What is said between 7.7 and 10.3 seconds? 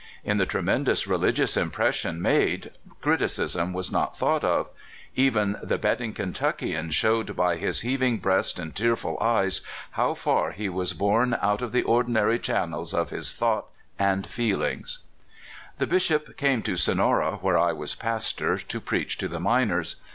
heaving breast and tearful eyes how